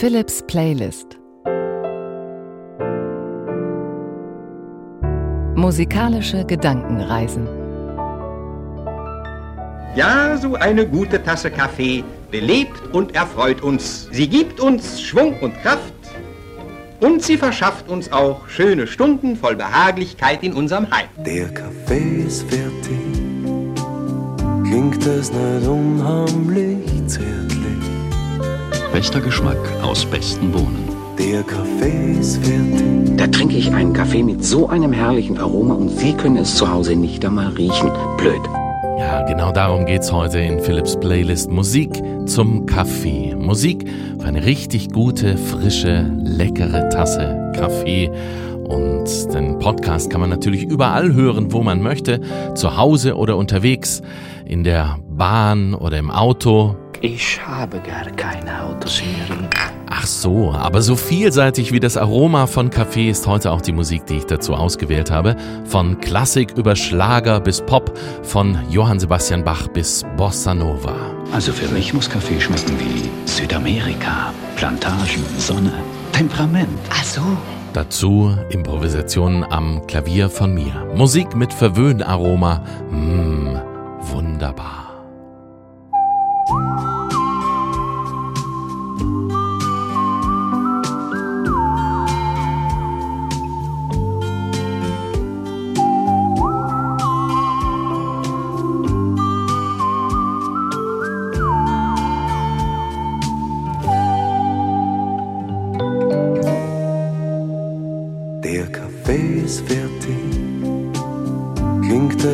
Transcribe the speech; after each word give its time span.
Philips 0.00 0.42
Playlist 0.46 1.18
Musikalische 5.54 6.42
Gedankenreisen 6.46 7.46
Ja, 9.94 10.38
so 10.38 10.54
eine 10.54 10.86
gute 10.86 11.22
Tasse 11.22 11.50
Kaffee 11.50 12.02
belebt 12.30 12.80
und 12.94 13.14
erfreut 13.14 13.60
uns. 13.60 14.08
Sie 14.10 14.26
gibt 14.26 14.58
uns 14.58 15.02
Schwung 15.02 15.38
und 15.40 15.52
Kraft 15.60 15.92
und 17.00 17.22
sie 17.22 17.36
verschafft 17.36 17.90
uns 17.90 18.10
auch 18.10 18.48
schöne 18.48 18.86
Stunden 18.86 19.36
voll 19.36 19.56
Behaglichkeit 19.56 20.42
in 20.42 20.54
unserem 20.54 20.90
Heim. 20.90 21.08
Der 21.18 21.50
Kaffee 21.52 22.24
ist 22.26 22.48
fertig, 22.50 23.20
klingt 24.64 25.06
es 25.06 25.30
nicht 25.30 25.68
unheimlich 25.68 27.06
zärtlich. 27.06 27.59
Bester 28.92 29.20
Geschmack 29.20 29.56
aus 29.82 30.04
besten 30.04 30.50
Bohnen. 30.50 30.88
Der 31.16 31.44
Kaffee 31.44 32.18
ist 32.18 32.44
fertig, 32.44 33.16
Da 33.16 33.28
trinke 33.28 33.56
ich 33.56 33.72
einen 33.72 33.92
Kaffee 33.92 34.22
mit 34.22 34.44
so 34.44 34.68
einem 34.68 34.92
herrlichen 34.92 35.38
Aroma 35.38 35.74
und 35.74 35.90
Sie 35.90 36.12
können 36.12 36.38
es 36.38 36.56
zu 36.56 36.68
Hause 36.68 36.96
nicht 36.96 37.24
einmal 37.24 37.48
riechen. 37.48 37.90
Blöd. 38.16 38.40
Ja, 38.98 39.22
genau 39.22 39.52
darum 39.52 39.86
geht's 39.86 40.12
heute 40.12 40.40
in 40.40 40.58
Philips 40.60 40.98
Playlist. 40.98 41.50
Musik 41.50 42.02
zum 42.26 42.66
Kaffee. 42.66 43.34
Musik 43.36 43.88
für 44.18 44.26
eine 44.26 44.44
richtig 44.44 44.90
gute, 44.90 45.36
frische, 45.36 46.10
leckere 46.24 46.88
Tasse 46.88 47.52
Kaffee. 47.56 48.10
Und 48.64 49.06
den 49.32 49.58
Podcast 49.60 50.10
kann 50.10 50.20
man 50.20 50.30
natürlich 50.30 50.64
überall 50.64 51.14
hören, 51.14 51.52
wo 51.52 51.62
man 51.62 51.80
möchte. 51.80 52.20
Zu 52.54 52.76
Hause 52.76 53.16
oder 53.16 53.36
unterwegs, 53.36 54.02
in 54.44 54.64
der 54.64 54.98
Bahn 55.08 55.74
oder 55.74 55.98
im 55.98 56.10
Auto. 56.10 56.76
Ich 57.02 57.40
habe 57.46 57.80
gar 57.80 58.10
keine 58.10 58.62
Autoserie. 58.62 59.48
Ach 59.88 60.06
so, 60.06 60.52
aber 60.52 60.82
so 60.82 60.96
vielseitig 60.96 61.72
wie 61.72 61.80
das 61.80 61.96
Aroma 61.96 62.46
von 62.46 62.68
Kaffee 62.68 63.08
ist 63.08 63.26
heute 63.26 63.52
auch 63.52 63.62
die 63.62 63.72
Musik, 63.72 64.04
die 64.04 64.18
ich 64.18 64.26
dazu 64.26 64.54
ausgewählt 64.54 65.10
habe. 65.10 65.34
Von 65.64 65.98
Klassik 66.00 66.52
über 66.58 66.76
Schlager 66.76 67.40
bis 67.40 67.62
Pop, 67.62 67.98
von 68.22 68.58
Johann 68.68 69.00
Sebastian 69.00 69.42
Bach 69.44 69.66
bis 69.68 70.04
Bossa 70.18 70.54
Nova. 70.54 70.94
Also 71.32 71.52
für 71.52 71.68
mich 71.68 71.94
muss 71.94 72.10
Kaffee 72.10 72.38
schmecken 72.38 72.78
wie 72.78 73.08
Südamerika, 73.26 74.34
Plantagen, 74.56 75.24
Sonne, 75.38 75.72
Temperament. 76.12 76.68
Ach 76.90 77.04
so. 77.04 77.22
Dazu 77.72 78.36
Improvisationen 78.50 79.44
am 79.44 79.86
Klavier 79.86 80.28
von 80.28 80.52
mir. 80.52 80.86
Musik 80.94 81.34
mit 81.34 81.52
Verwöhnaroma. 81.54 82.62
Mmm, 82.90 83.58
wunderbar. 84.02 84.89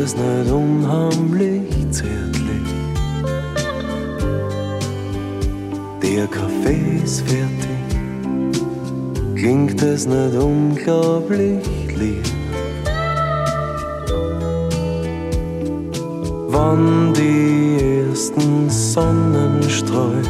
Es 0.06 0.14
nicht 0.16 0.52
unheimlich 0.52 1.90
zärtlich. 1.90 2.68
Der 6.00 6.26
Kaffee 6.28 7.00
ist 7.02 7.22
fertig, 7.22 7.80
klingt 9.34 9.82
es 9.82 10.06
nicht 10.06 10.36
unglaublich 10.36 11.66
lieb. 11.96 12.22
Wann 16.50 17.12
die 17.12 18.06
ersten 18.08 18.70
Sonnenstrahlen 18.70 20.28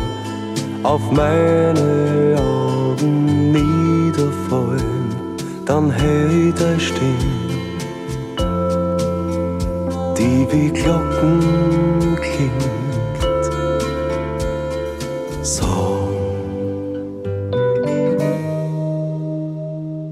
auf 0.84 1.02
meine 1.12 2.25
So, 15.46 16.08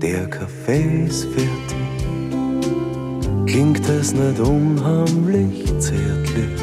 der 0.01 0.29
Kaffee 0.29 1.07
ist 1.09 1.25
fertig, 1.25 2.07
klingt 3.45 3.89
es 3.89 4.15
nicht 4.15 4.39
unheimlich 4.39 5.65
zärtlich. 5.81 6.55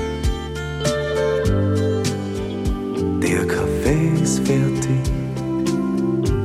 Der 3.22 3.46
Kaffee 3.46 4.24
ist 4.24 4.40
fertig, 4.48 5.04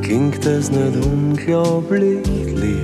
klingt 0.02 0.44
es 0.44 0.68
nicht 0.68 1.06
unglaublich 1.06 2.26
leer. 2.56 2.82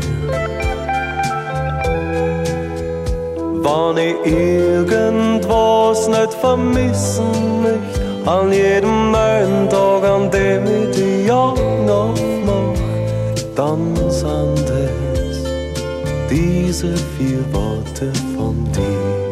Wann 3.64 3.96
ich 3.96 4.14
irgendwas 4.24 6.06
nicht 6.06 6.34
vermissen 6.34 7.62
möchte, 7.62 7.91
an 8.26 8.52
jedem 8.52 9.10
neuen 9.10 9.68
Tag, 9.68 10.04
an 10.04 10.30
dem 10.30 10.64
ich 10.66 10.96
die 10.96 11.30
Augen 11.30 11.90
aufmach, 11.90 12.78
dann 13.56 13.96
sind 14.08 14.70
es 14.70 15.44
diese 16.30 16.96
vier 16.96 17.44
Worte 17.52 18.12
von 18.36 18.66
dir. 18.72 19.22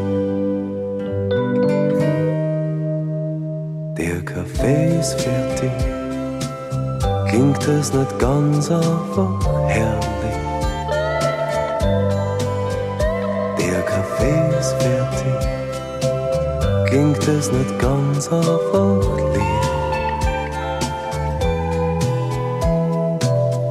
Der 3.96 4.20
Kaffee 4.24 4.98
ist 4.98 5.20
fertig, 5.20 5.70
klingt 7.28 7.68
es 7.68 7.92
nicht 7.92 8.18
ganz 8.18 8.70
einfach 8.70 9.68
herrlich. 9.68 10.10
Der 13.58 13.82
Kaffee 13.82 14.58
ist 14.58 14.72
fertig, 14.82 14.99
klingt 16.90 17.28
es 17.28 17.52
nicht 17.52 17.78
ganz 17.78 18.28
einfach 18.32 19.16
leer. 19.32 19.60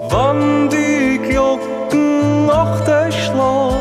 Wann 0.09 0.69
die 0.69 1.19
Glocken 1.29 2.49
acht 2.49 2.87
schlagen 3.13 3.75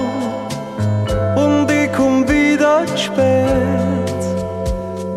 und 1.37 1.71
ich 1.71 1.91
komm 1.97 2.29
wieder 2.29 2.85
spät, 2.97 4.21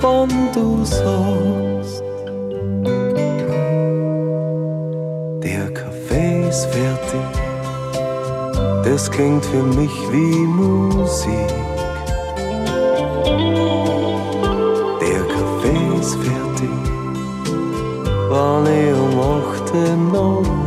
wann 0.00 0.30
du 0.54 0.84
sagst, 0.84 1.45
klingt 9.16 9.46
für 9.46 9.62
mich 9.62 9.94
wie 10.12 10.46
Musik. 10.46 11.54
Der 15.00 15.22
Kaffee 15.32 16.00
ist 16.00 16.16
fertig, 16.16 16.76
war 18.28 18.60
um 18.60 19.18
8, 19.18 19.74
noch. 20.12 20.65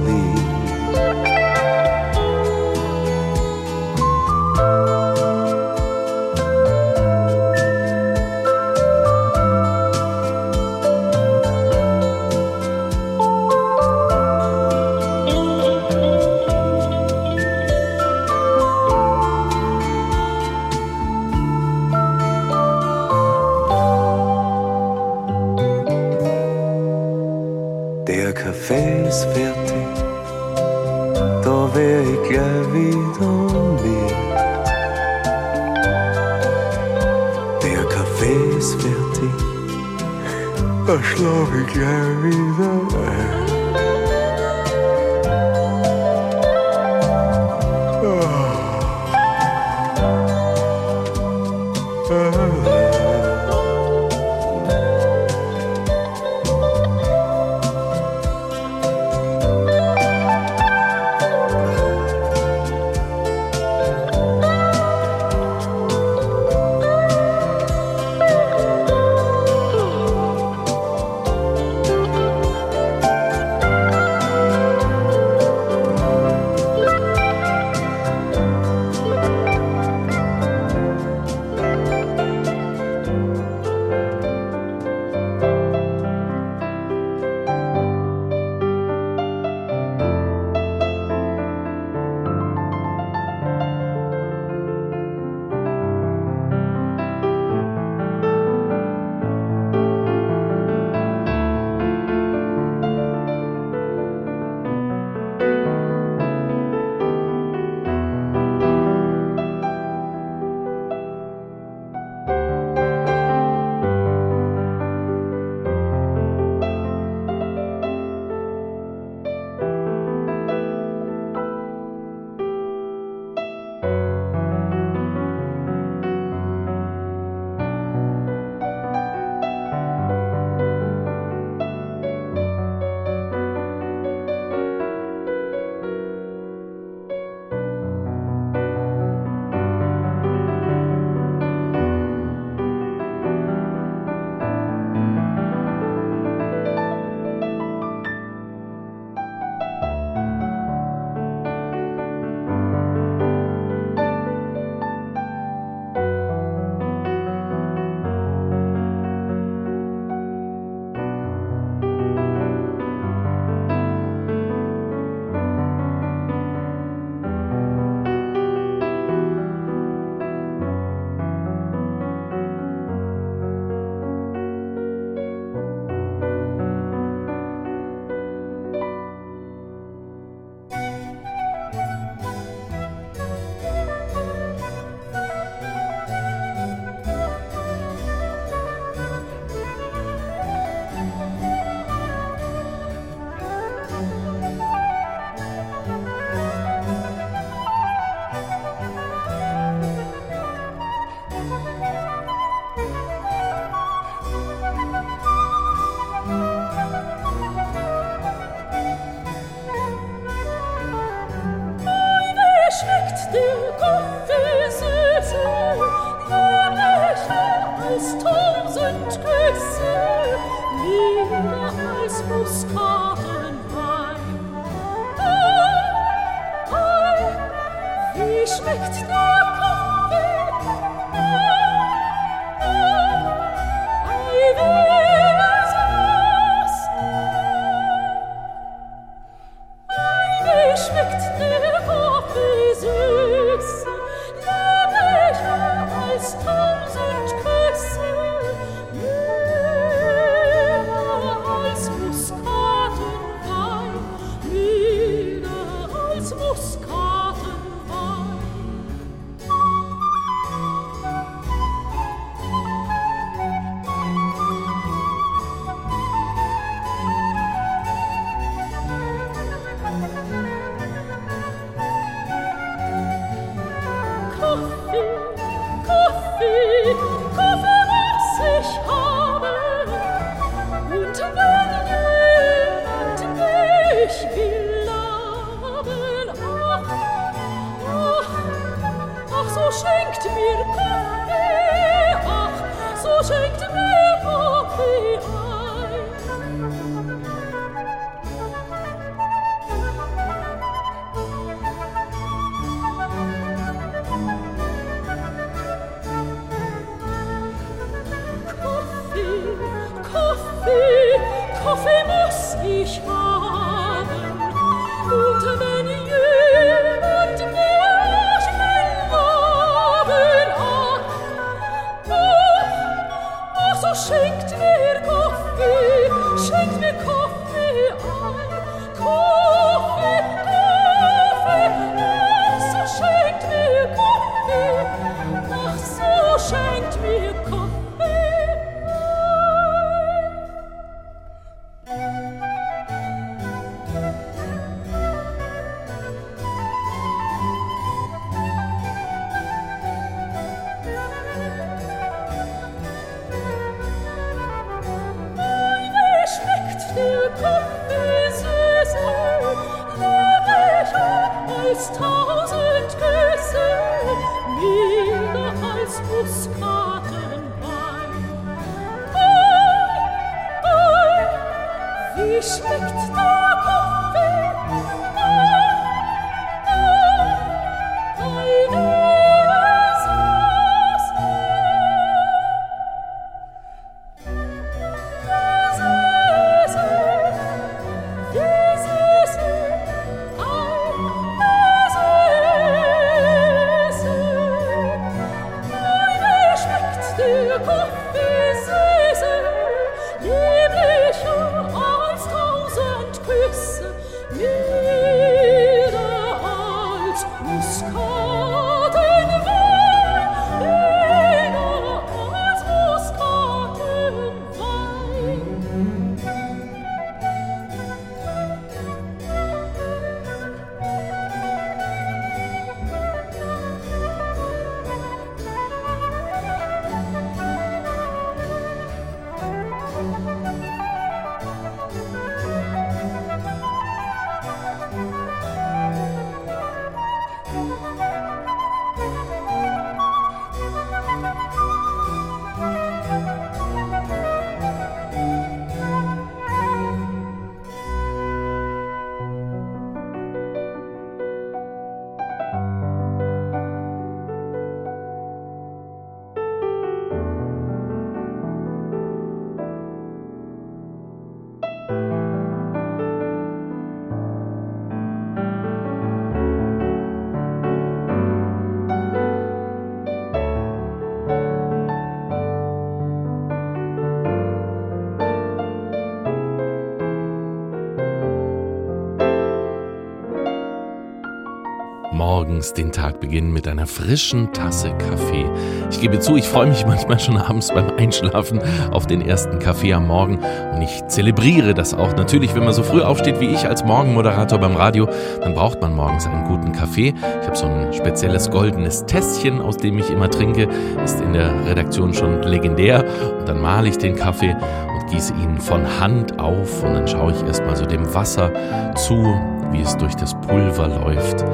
Morgens 482.60 482.74
den 482.74 482.92
Tag 482.92 483.22
beginnen 483.22 483.54
mit 483.54 483.70
einer 483.70 483.88
frischen 483.88 484.52
Tasse 484.52 484.92
Kaffee. 484.98 485.46
Ich 485.92 486.02
gebe 486.02 486.20
zu, 486.20 486.36
ich 486.36 486.46
freue 486.46 486.68
mich 486.68 486.86
manchmal 486.88 487.18
schon 487.18 487.38
abends 487.38 487.70
beim 487.70 487.90
Einschlafen 487.98 488.60
auf 488.92 489.08
den 489.08 489.22
ersten 489.22 489.60
Kaffee 489.60 489.94
am 489.94 490.08
Morgen 490.08 490.40
und 490.74 490.82
ich 490.82 491.08
zelebriere 491.08 491.74
das 491.74 491.94
auch. 491.94 492.14
Natürlich, 492.18 492.54
wenn 492.56 492.66
man 492.66 492.74
so 492.74 492.84
früh 492.84 493.02
aufsteht 493.02 493.40
wie 493.40 493.48
ich 493.48 493.66
als 493.66 493.86
Morgenmoderator 493.86 494.60
beim 494.60 494.76
Radio, 494.76 495.08
dann 495.40 495.54
braucht 495.56 495.80
man 495.80 495.96
morgens 495.96 496.26
einen 496.26 496.50
guten 496.50 496.74
Kaffee. 496.74 497.14
Ich 497.42 497.48
habe 497.48 497.56
so 497.56 497.66
ein 497.66 497.94
spezielles 497.94 498.50
goldenes 498.52 499.06
Tässchen, 499.06 499.62
aus 499.62 499.78
dem 499.78 499.98
ich 499.98 500.10
immer 500.10 500.30
trinke, 500.30 500.68
ist 501.02 501.22
in 501.22 501.32
der 501.32 501.66
Redaktion 501.66 502.14
schon 502.14 502.44
legendär 502.44 503.06
und 503.40 503.48
dann 503.48 503.62
male 503.62 503.88
ich 503.88 503.98
den 503.98 504.18
Kaffee 504.18 504.54
und 504.54 505.08
gieße 505.10 505.34
ihn 505.36 505.62
von 505.62 505.82
Hand 506.02 506.38
auf 506.42 506.84
und 506.84 506.94
dann 506.94 507.08
schaue 507.08 507.32
ich 507.32 507.42
erstmal 507.44 507.78
so 507.78 507.86
dem 507.86 508.14
Wasser 508.14 508.52
zu, 508.96 509.40
wie 509.72 509.80
es 509.80 509.96
durch 509.96 510.16
das 510.16 510.34
Pulver 510.42 510.90
läuft. 510.90 511.46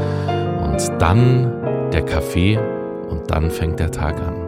Und 0.76 1.02
dann 1.02 1.90
der 1.94 2.04
Kaffee 2.04 2.58
und 2.58 3.32
dann 3.32 3.50
fängt 3.50 3.80
der 3.80 3.92
Tag 3.92 4.20
an. 4.20 4.45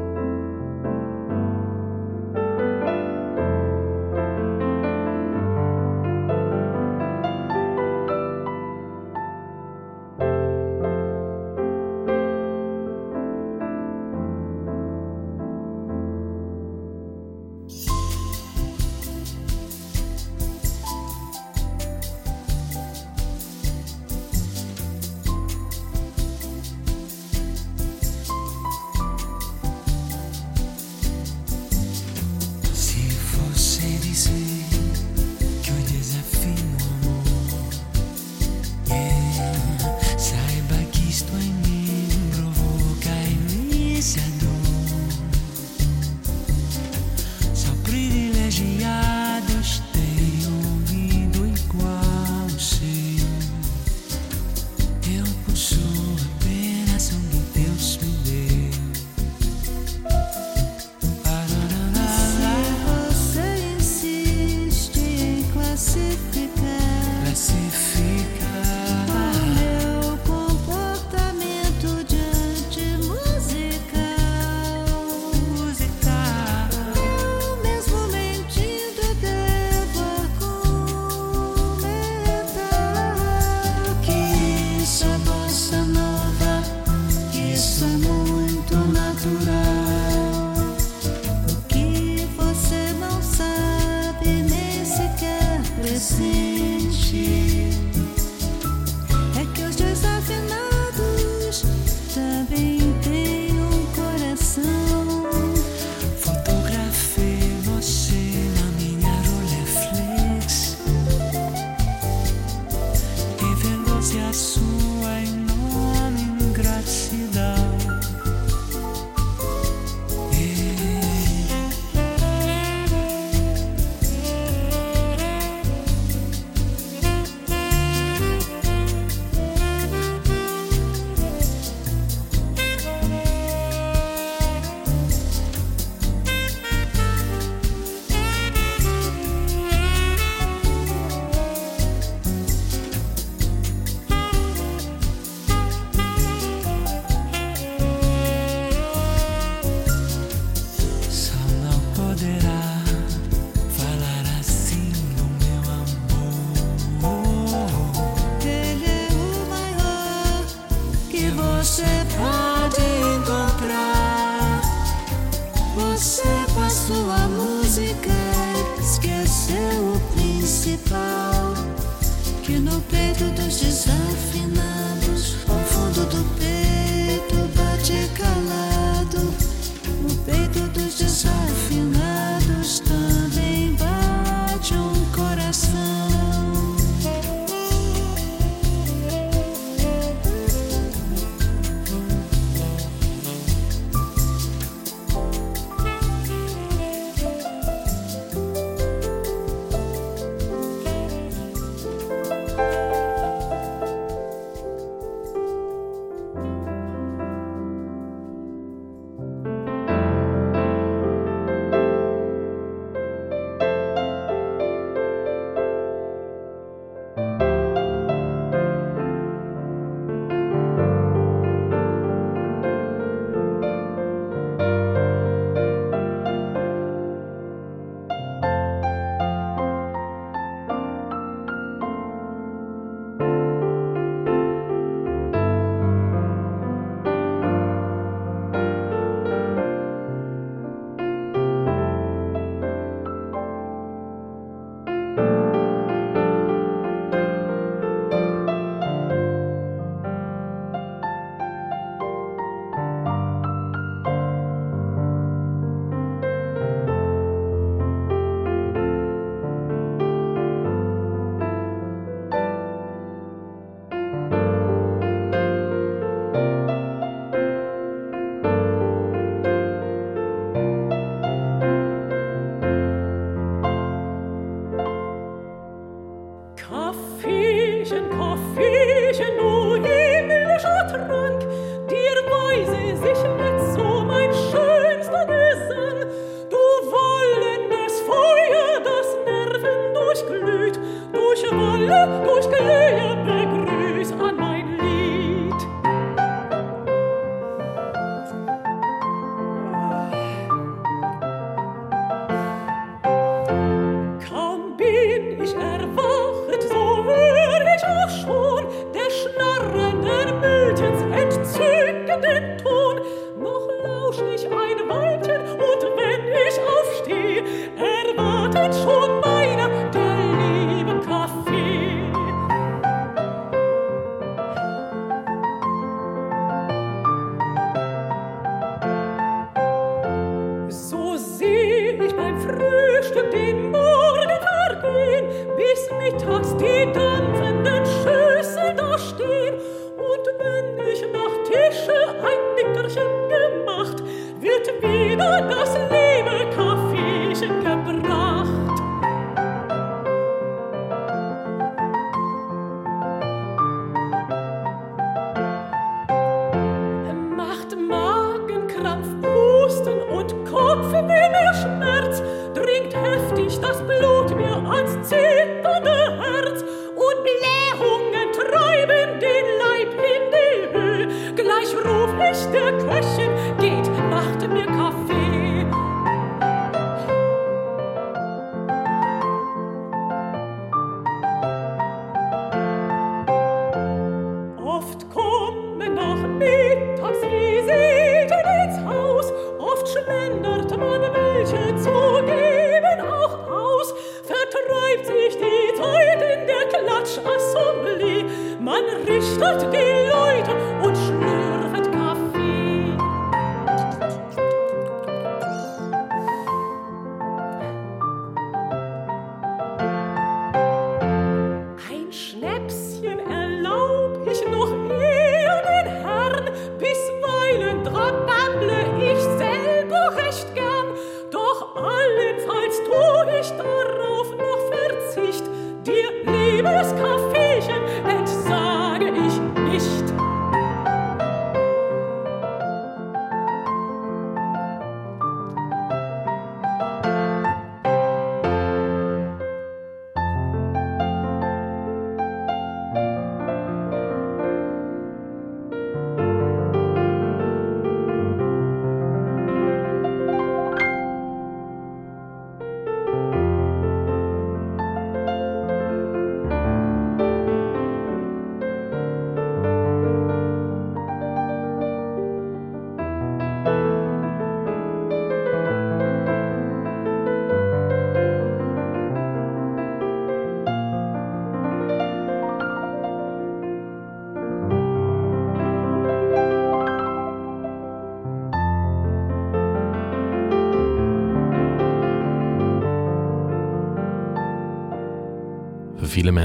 Glück 291.87 292.25
durch 292.25 292.49
Glück 292.49 292.86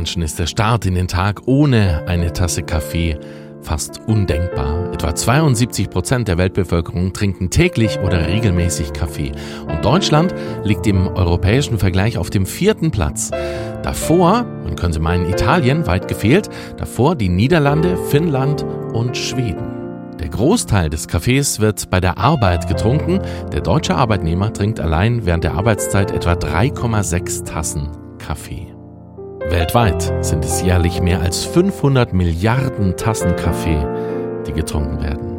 Menschen 0.03 0.23
ist 0.23 0.41
der 0.41 0.49
Start 0.49 0.85
in 0.85 0.97
den 0.97 1.07
Tag 1.07 1.43
ohne 1.47 2.03
eine 2.09 2.33
Tasse 2.33 2.65
Kaffee 2.65 3.17
fast 3.61 4.01
undenkbar. 4.09 4.93
Etwa 4.93 5.15
72 5.15 5.91
Prozent 5.91 6.27
der 6.27 6.39
Weltbevölkerung 6.39 7.13
trinken 7.13 7.51
täglich 7.51 8.01
oder 8.01 8.27
regelmäßig 8.27 8.95
Kaffee. 8.95 9.31
Und 9.69 9.85
Deutschland 9.85 10.35
liegt 10.65 10.89
im 10.89 11.07
europäischen 11.07 11.79
Vergleich 11.79 12.19
auf 12.19 12.31
dem 12.31 12.47
vierten 12.47 12.91
Platz. 12.91 13.31
Davor, 13.85 14.43
man 14.65 14.75
könnte 14.75 14.99
meinen 14.99 15.31
Italien, 15.31 15.87
weit 15.87 16.09
gefehlt, 16.09 16.51
davor 16.79 17.15
die 17.15 17.29
Niederlande, 17.29 17.97
Finnland 17.97 18.65
und 18.93 19.17
Schweden. 19.17 20.17
Der 20.19 20.31
Großteil 20.31 20.91
des 20.91 21.07
Kaffees 21.07 21.61
wird 21.61 21.91
bei 21.91 22.01
der 22.01 22.19
Arbeit 22.19 22.67
getrunken. 22.67 23.21
Der 23.53 23.61
deutsche 23.61 23.95
Arbeitnehmer 23.95 24.53
trinkt 24.53 24.81
allein 24.81 25.27
während 25.27 25.45
der 25.45 25.55
Arbeitszeit 25.55 26.11
etwa 26.11 26.33
3,6 26.33 27.45
Tassen 27.45 27.89
Kaffee. 28.19 28.72
Weltweit 29.53 30.15
sind 30.25 30.47
es 30.47 30.63
jährlich 30.63 31.03
mehr 31.03 31.21
als 31.21 31.45
500 31.45 32.15
Milliarden 32.15 32.97
Tassen 32.97 33.37
Kaffee, 33.37 33.87
die 34.47 34.53
getrunken 34.55 35.03
werden. 35.03 35.32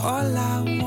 all 0.00 0.36
out 0.36 0.77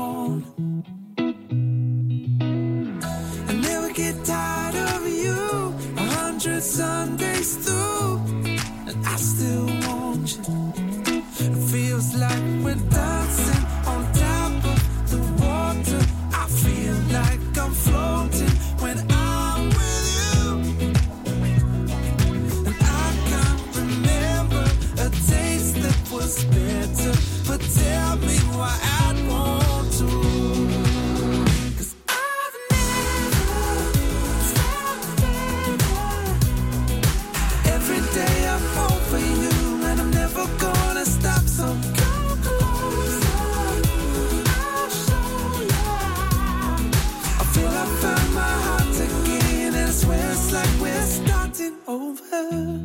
over. 52.12 52.80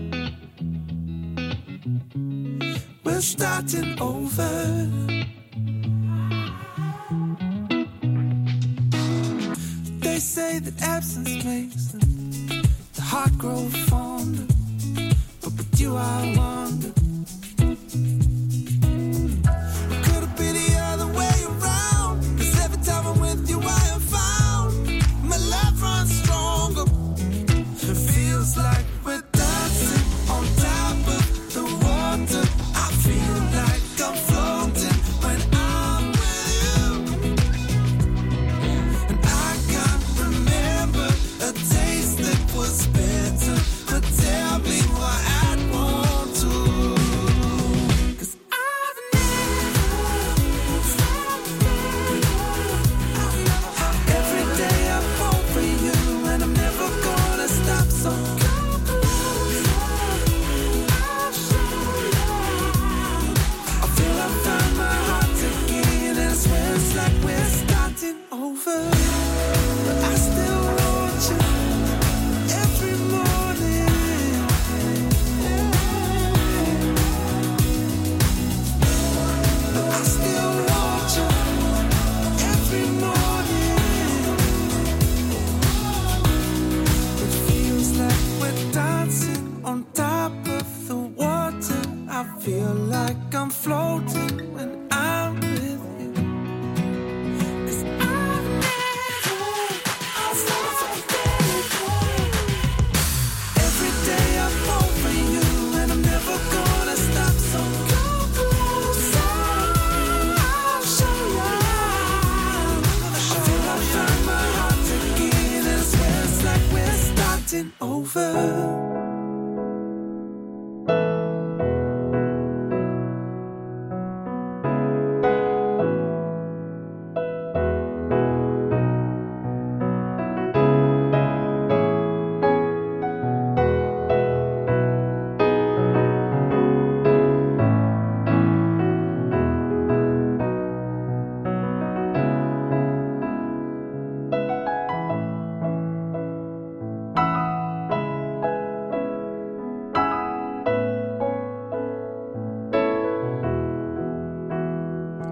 We're 3.04 3.22
starting 3.22 4.00
over. 4.00 4.88
They 10.00 10.20
say 10.20 10.60
that 10.60 10.82
absence 10.82 11.44
makes 11.44 11.92
the 12.94 13.02
heart 13.02 13.38
grow 13.38 13.68
fonder, 13.90 14.46
but 15.42 15.54
with 15.58 15.80
you 15.80 15.96
I 15.96 16.34
want. 16.38 16.57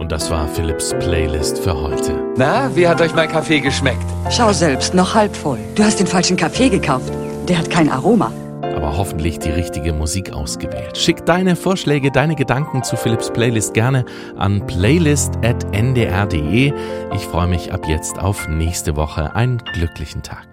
Und 0.05 0.11
das 0.11 0.29
war 0.29 0.47
Philips 0.47 0.93
Playlist 0.99 1.57
für 1.57 1.81
heute. 1.81 2.13
Na, 2.37 2.69
wie 2.75 2.87
hat 2.87 3.01
euch 3.01 3.15
mein 3.15 3.27
Kaffee 3.27 3.59
geschmeckt? 3.59 4.05
Schau 4.29 4.53
selbst, 4.53 4.93
noch 4.93 5.15
halb 5.15 5.35
voll. 5.35 5.57
Du 5.73 5.83
hast 5.83 5.99
den 5.99 6.05
falschen 6.05 6.37
Kaffee 6.37 6.69
gekauft. 6.69 7.11
Der 7.49 7.57
hat 7.57 7.71
kein 7.71 7.89
Aroma 7.89 8.31
aber 8.61 8.97
hoffentlich 8.97 9.39
die 9.39 9.49
richtige 9.49 9.93
Musik 9.93 10.31
ausgewählt. 10.31 10.95
Schick 10.97 11.25
deine 11.25 11.55
Vorschläge, 11.55 12.11
deine 12.11 12.35
Gedanken 12.35 12.83
zu 12.83 12.97
Philips 12.97 13.31
Playlist 13.31 13.73
gerne 13.73 14.05
an 14.35 14.67
playlist.ndr.de. 14.67 16.73
Ich 17.15 17.21
freue 17.21 17.47
mich 17.47 17.73
ab 17.73 17.87
jetzt 17.87 18.19
auf 18.19 18.47
nächste 18.47 18.95
Woche. 18.97 19.33
Einen 19.33 19.57
glücklichen 19.73 20.21
Tag. 20.21 20.45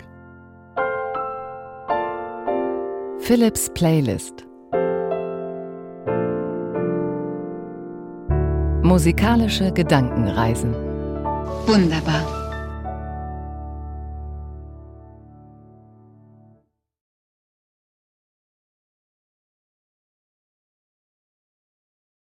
Philips 3.18 3.68
Playlist 3.74 4.46
Musikalische 8.92 9.72
Gedankenreisen. 9.72 10.74
Wunderbar. 11.66 12.41